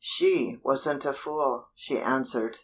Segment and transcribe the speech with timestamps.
[0.03, 2.57] She wasn't a fool, she answered.